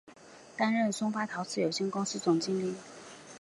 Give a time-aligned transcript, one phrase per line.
[0.57, 2.73] 担任松发陶瓷有限公司总经理。